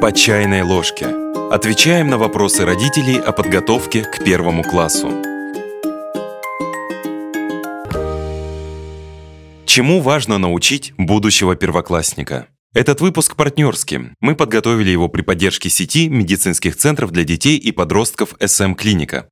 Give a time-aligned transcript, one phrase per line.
[0.00, 1.08] По чайной ложке.
[1.50, 5.10] Отвечаем на вопросы родителей о подготовке к первому классу.
[9.66, 12.46] Чему важно научить будущего первоклассника?
[12.72, 14.12] Этот выпуск партнерский.
[14.20, 19.28] Мы подготовили его при поддержке сети медицинских центров для детей и подростков СМ Клиника.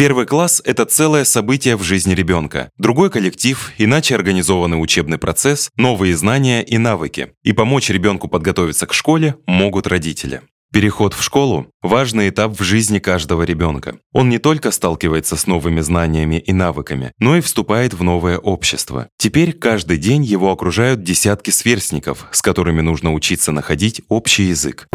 [0.00, 2.70] Первый класс– это целое событие в жизни ребенка.
[2.78, 7.34] Другой коллектив, иначе организованный учебный процесс, новые знания и навыки.
[7.42, 10.40] И помочь ребенку подготовиться к школе могут родители.
[10.72, 13.98] Переход в школу– важный этап в жизни каждого ребенка.
[14.14, 19.08] Он не только сталкивается с новыми знаниями и навыками, но и вступает в новое общество.
[19.18, 24.88] Теперь каждый день его окружают десятки сверстников, с которыми нужно учиться находить общий язык.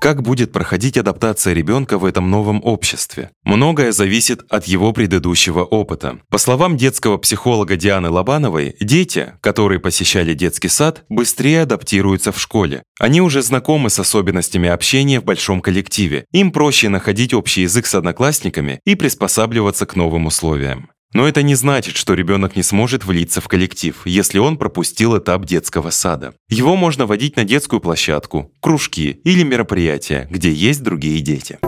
[0.00, 3.32] Как будет проходить адаптация ребенка в этом новом обществе?
[3.44, 6.20] Многое зависит от его предыдущего опыта.
[6.30, 12.82] По словам детского психолога Дианы Лобановой, дети, которые посещали детский сад, быстрее адаптируются в школе.
[12.98, 16.24] Они уже знакомы с особенностями общения в большом коллективе.
[16.32, 20.88] Им проще находить общий язык с одноклассниками и приспосабливаться к новым условиям.
[21.12, 25.44] Но это не значит, что ребенок не сможет влиться в коллектив, если он пропустил этап
[25.44, 26.34] детского сада.
[26.48, 31.58] Его можно водить на детскую площадку, кружки или мероприятия, где есть другие дети.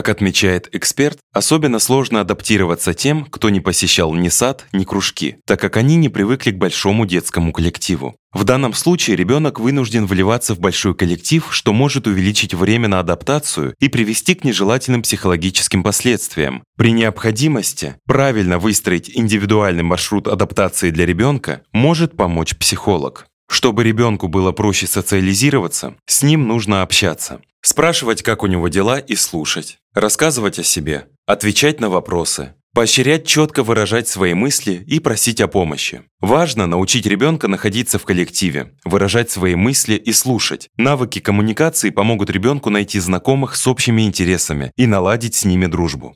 [0.00, 5.60] Как отмечает эксперт, особенно сложно адаптироваться тем, кто не посещал ни сад, ни кружки, так
[5.60, 8.16] как они не привыкли к большому детскому коллективу.
[8.32, 13.74] В данном случае ребенок вынужден вливаться в большой коллектив, что может увеличить время на адаптацию
[13.78, 16.62] и привести к нежелательным психологическим последствиям.
[16.78, 23.26] При необходимости правильно выстроить индивидуальный маршрут адаптации для ребенка может помочь психолог.
[23.50, 27.42] Чтобы ребенку было проще социализироваться, с ним нужно общаться.
[27.62, 29.78] Спрашивать, как у него дела, и слушать.
[29.94, 31.08] Рассказывать о себе.
[31.26, 32.54] Отвечать на вопросы.
[32.72, 36.02] Поощрять четко выражать свои мысли и просить о помощи.
[36.20, 40.68] Важно научить ребенка находиться в коллективе, выражать свои мысли и слушать.
[40.76, 46.14] Навыки коммуникации помогут ребенку найти знакомых с общими интересами и наладить с ними дружбу.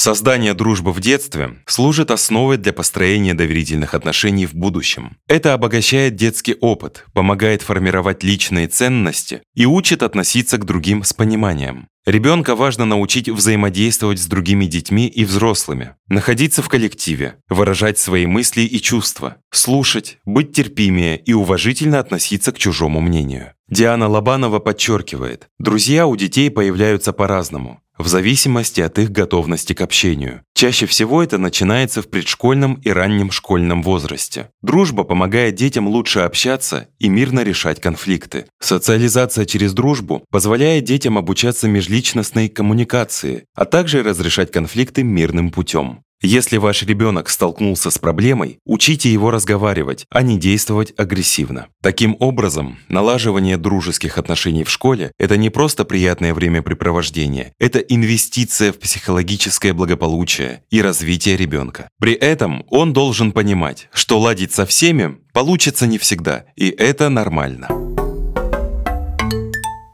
[0.00, 5.18] Создание дружбы в детстве служит основой для построения доверительных отношений в будущем.
[5.28, 11.86] Это обогащает детский опыт, помогает формировать личные ценности и учит относиться к другим с пониманием.
[12.06, 18.62] Ребенка важно научить взаимодействовать с другими детьми и взрослыми, находиться в коллективе, выражать свои мысли
[18.62, 23.52] и чувства, слушать, быть терпимее и уважительно относиться к чужому мнению.
[23.68, 30.42] Диана Лобанова подчеркивает, друзья у детей появляются по-разному в зависимости от их готовности к общению.
[30.54, 34.50] Чаще всего это начинается в предшкольном и раннем школьном возрасте.
[34.62, 38.46] Дружба помогает детям лучше общаться и мирно решать конфликты.
[38.60, 46.02] Социализация через дружбу позволяет детям обучаться межличностной коммуникации, а также разрешать конфликты мирным путем.
[46.22, 51.66] Если ваш ребенок столкнулся с проблемой, учите его разговаривать, а не действовать агрессивно.
[51.82, 58.78] Таким образом, налаживание дружеских отношений в школе– это не просто приятное времяпрепровождение, это инвестиция в
[58.78, 61.88] психологическое благополучие и развитие ребенка.
[61.98, 67.89] При этом он должен понимать, что ладить со всеми получится не всегда, и это нормально.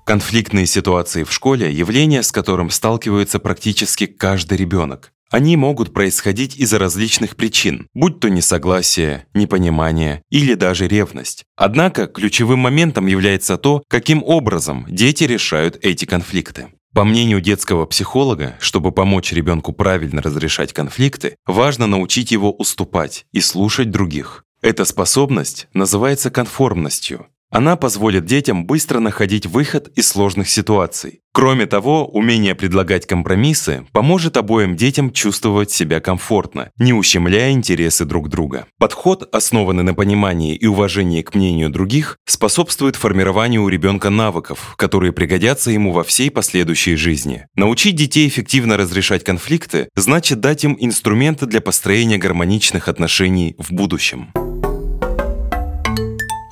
[0.07, 5.11] Конфликтные ситуации в школе– явление, с которым сталкивается практически каждый ребенок.
[5.33, 11.43] Они могут происходить из-за различных причин, будь то несогласие, непонимание или даже ревность.
[11.57, 16.69] Однако ключевым моментом является то, каким образом дети решают эти конфликты.
[16.95, 23.41] По мнению детского психолога, чтобы помочь ребенку правильно разрешать конфликты, важно научить его уступать и
[23.41, 24.45] слушать других.
[24.63, 31.21] Эта способность называется конформностью она позволит детям быстро находить выход из сложных ситуаций.
[31.33, 38.31] Кроме того, умение предлагать компромиссы поможет обоим детям чувствовать себя комфортно, не ущемляя интересы друг
[38.31, 38.67] друга.
[38.79, 45.13] Подход, основанный на понимании и уважении к мнению других, способствует формированию у ребенка навыков, которые
[45.13, 47.47] пригодятся ему во всей последующей жизни.
[47.55, 54.33] Научить детей эффективно разрешать конфликты значит дать им инструменты для построения гармоничных отношений в будущем.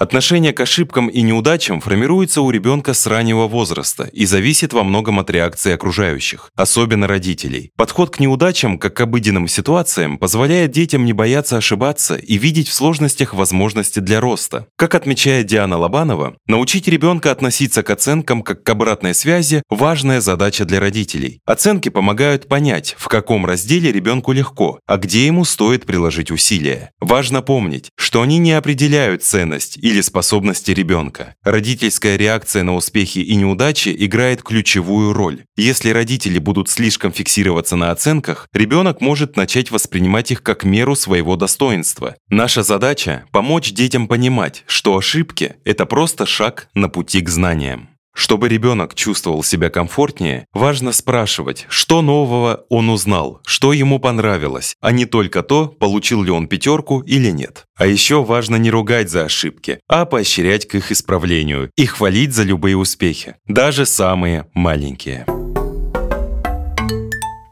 [0.05, 5.19] Отношение к ошибкам и неудачам формируется у ребенка с раннего возраста и зависит во многом
[5.19, 7.71] от реакции окружающих, особенно родителей.
[7.75, 12.75] Подход к неудачам, как к обыденным ситуациям, позволяет детям не бояться ошибаться и видеть в
[12.75, 14.67] сложностях возможности для роста.
[14.77, 20.67] Как отмечает Диана Лобанова, научить ребенка относиться к оценкам как к обратной связи– важная задача
[20.67, 21.41] для родителей.
[21.47, 26.91] Оценки помогают понять, в каком разделе ребенку легко, а где ему стоит приложить усилия.
[27.01, 31.37] Важно помнить, что они не определяют ценность или или способности ребенка.
[31.45, 35.45] Родительская реакция на успехи и неудачи играет ключевую роль.
[35.57, 41.37] Если родители будут слишком фиксироваться на оценках, ребенок может начать воспринимать их как меру своего
[41.37, 42.17] достоинства.
[42.29, 47.94] Наша задача– помочь детям понимать, что ошибки– это просто шаг на пути к знаниям.
[48.15, 54.93] Чтобы ребенок чувствовал себя комфортнее, важно спрашивать, что нового он узнал, что ему понравилось, а
[54.93, 57.67] не только то, получил ли он пятерку или нет.
[57.77, 62.45] А еще важно не ругать за ошибки, а поощрять к их исправлению и хвалить за
[62.45, 65.27] любые успехи, даже самые маленькие.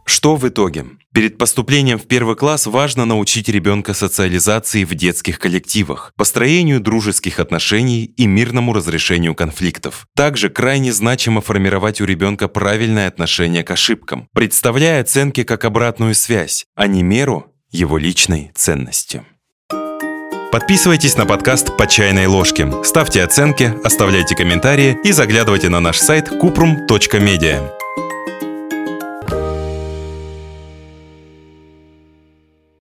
[0.04, 0.86] Что в итоге?
[1.14, 8.04] Перед поступлением в первый класс важно научить ребенка социализации в детских коллективах, построению дружеских отношений
[8.04, 10.06] и мирному разрешению конфликтов.
[10.16, 16.64] Также крайне значимо формировать у ребенка правильное отношение к ошибкам, представляя оценки как обратную связь,
[16.74, 19.22] а не меру его личной ценности.
[20.50, 26.28] Подписывайтесь на подкаст «По чайной ложке», ставьте оценки, оставляйте комментарии и заглядывайте на наш сайт
[26.28, 27.81] kuprum.media.